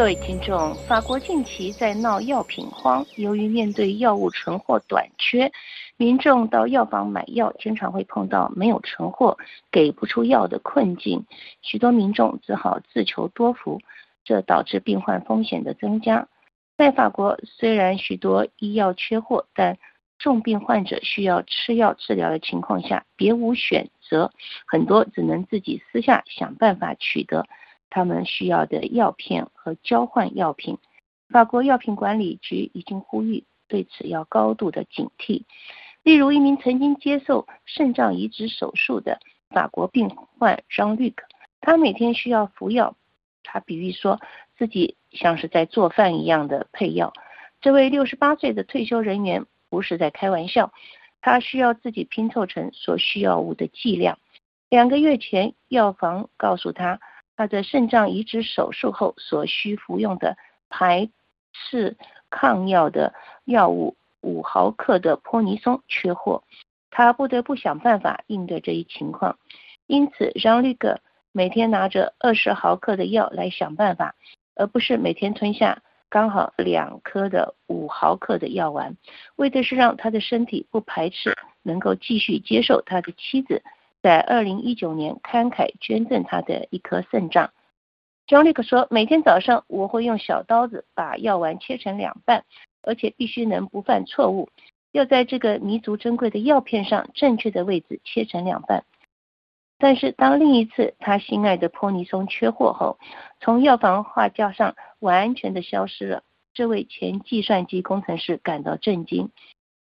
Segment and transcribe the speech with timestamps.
[0.00, 5.52] 各位听众，法国近期在闹药品荒，由于面对药物存货短缺，
[5.98, 9.36] 民众到药房买药经常会碰到没有存货、
[9.70, 11.26] 给不出药的困境，
[11.60, 13.82] 许多民众只好自求多福，
[14.24, 16.28] 这导致病患风险的增加。
[16.78, 19.76] 在法国，虽然许多医药缺货，但
[20.18, 24.32] 重病患者需要吃药治疗的情况下，别无选择，
[24.66, 27.44] 很多只能自己私下想办法取得。
[27.90, 30.78] 他们需要的药片和交换药品，
[31.28, 35.42] 法国药品管理局已经呼吁对此要高度的警惕。
[36.02, 41.14] 例如，一名曾经接受肾脏移植手术的法国病患 Jean-Luc，
[41.60, 42.96] 他每天需要服药，
[43.42, 44.20] 他比喻说
[44.56, 47.12] 自己像是在做饭一样的配药。
[47.60, 50.72] 这位六十八岁的退休人员不是在开玩笑，
[51.20, 54.18] 他需要自己拼凑成所需药物的剂量。
[54.68, 57.00] 两个月前，药房告诉他。
[57.40, 60.36] 他的肾脏移植手术后所需服用的
[60.68, 61.08] 排
[61.54, 61.96] 斥
[62.28, 63.14] 抗药的
[63.46, 66.42] 药物五毫克的泼尼松缺货，
[66.90, 69.38] 他不得不想办法应对这一情况。
[69.86, 71.00] 因此，让绿哥
[71.32, 74.14] 每天拿着二十毫克的药来想办法，
[74.54, 75.80] 而不是每天吞下
[76.10, 78.98] 刚好两颗的五毫克的药丸，
[79.36, 83.62] 为的是让他的身体不排斥，能够继续接受他的妻子。
[84.02, 87.50] 在二零一九年慷慨捐赠他的一颗肾脏。
[88.26, 92.44] 张立克说：“每天早上我会用小刀子把药丸切成两半，
[92.82, 94.48] 而且必须能不犯错误，
[94.92, 98.84] 要在这个弥足珍贵的药片上正确的位置切成两半。”
[99.78, 102.98] 但是当另一次他心爱的泼尼松缺货后，
[103.40, 106.22] 从药房画架上完全的消失了，
[106.54, 109.30] 这位前计算机工程师感到震惊。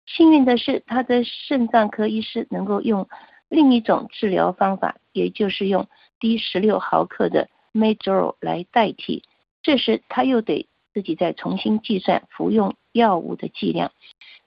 [0.06, 3.08] 幸运的是，他的肾脏科医师能够用。
[3.48, 9.22] 另一种治疗方法，也就是用低十六毫克的 m a j o r 来代替。
[9.62, 13.92] 这时他又得自己再重新计算服用药物的剂量。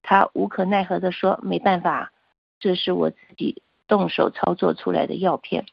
[0.01, 2.11] 他无可奈何地说：“没办法，
[2.59, 5.65] 这是我自己动手操作出来的药片。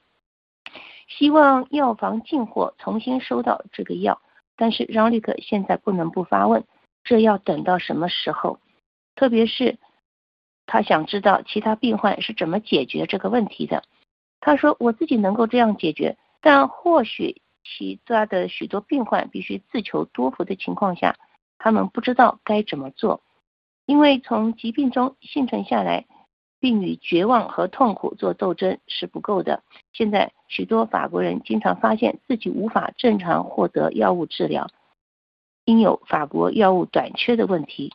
[1.09, 4.21] 希望药房进货，重新收到这个药。
[4.57, 6.65] 但是让利克现在不能不发问：
[7.05, 8.59] 这要等到什么时候？
[9.15, 9.79] 特别是……”
[10.67, 13.85] 他想知道其他病患是怎么解决这个问题的。
[14.41, 21.17] 他说：“我自己能够这样解决，但或许其他的许多病患必须自求多福的情况下，
[21.59, 23.23] 他们不知道该怎么做。
[23.87, 26.07] 因为从疾病中幸存下来，
[26.59, 29.63] 并与绝望和痛苦做斗争是不够的。
[29.93, 34.69] 现在许多法国人经常发现自己无法正常获得药物治疗，
[35.65, 37.93] 因有法国药物短缺的问题。”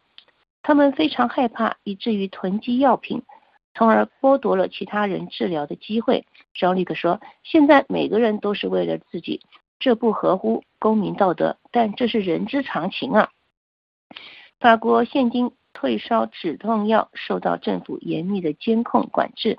[0.64, 3.24] 他们非常害怕，以至于囤积药品，
[3.74, 6.26] 从而剥夺了其他人治疗的机会。
[6.54, 9.42] 张立克说：“现在每个人都是为了自己，
[9.80, 13.30] 这不合乎公民道德，但这是人之常情啊。”
[14.60, 19.58] 法国现今退烧止痛药受到政府严密的监控管制。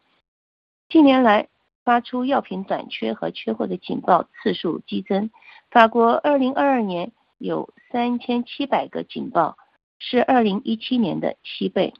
[0.88, 1.48] 近年来，
[1.84, 5.30] 发出药品短缺和缺货的警报次数激增。
[5.70, 9.56] 法国2022年有3700个警报。
[10.04, 11.94] 是二零一七年的七倍。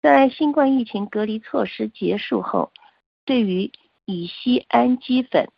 [0.00, 2.70] 在新冠疫情隔离措施结束后，
[3.24, 3.72] 对于
[4.04, 5.48] 乙酰氨基酚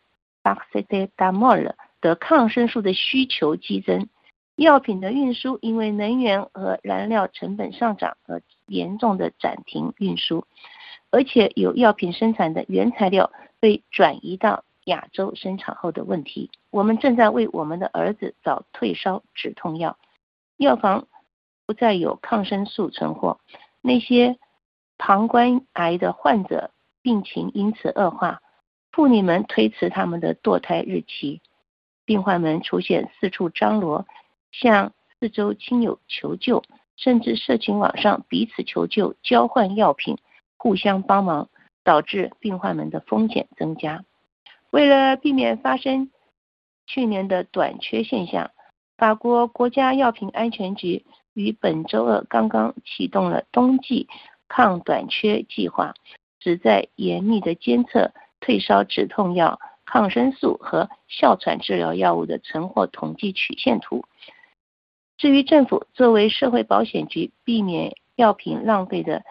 [0.41, 4.09] （Paracetamol） 的抗生素的需求激增，
[4.55, 10.45] 药品的运输因为能源和燃料成本上涨而严重的暂停运输，
[11.11, 16.49] 而且有药品生产的原材料被转移到亚洲生产后的问题。
[16.71, 19.95] 我们正在为我们的儿子找退烧止痛药，
[20.57, 21.07] 药房。
[21.69, 23.39] 不再有抗生素存货，
[23.79, 24.39] 那些
[24.97, 26.71] 膀胱癌的患者
[27.03, 28.41] 病情因此恶化，
[28.91, 31.41] 妇女们推迟他们的堕胎日期，
[32.05, 34.07] 病患们出现四处张罗，
[34.51, 36.63] 向四周亲友求救，
[36.97, 40.17] 甚至社群网上彼此求救，交换药品，
[40.57, 41.49] 互相帮忙，
[41.83, 44.03] 导致病患们的风险增加。
[44.71, 46.09] 为了避免发生
[46.87, 48.49] 去年的短缺现象，
[48.97, 51.05] 法国国家药品安全局。
[51.39, 54.09] 于本周二刚刚启动了冬季
[54.49, 55.93] 抗短缺计划，
[56.37, 64.03] 旨在严密的监测退烧止痛药、抗生素和哮喘治疗药物的存货统计曲线图。
[65.17, 69.23] 至于政府作为社会保险局避免药品浪费的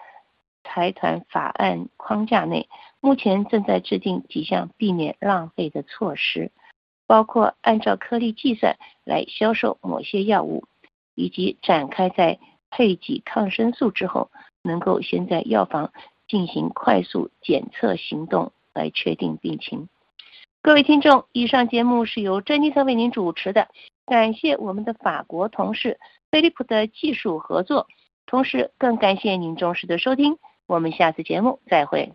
[0.64, 2.70] 财团法案框架内，
[3.00, 6.52] 目前正在制定几项避免浪费的措施，
[7.06, 10.64] 包括按照颗粒计算来销售某些药物。
[11.18, 12.38] 以及展开在
[12.70, 14.30] 配给抗生素之后，
[14.62, 15.92] 能够先在药房
[16.28, 19.88] 进行快速检测行动来确定病情。
[20.62, 23.66] 各位听众，以上节目是由珍妮特为您主持的，
[24.06, 25.98] 感谢我们的法国同事
[26.30, 27.88] 菲利普的技术合作，
[28.24, 30.38] 同时更感谢您忠实的收听。
[30.68, 32.12] 我们下次节目再会。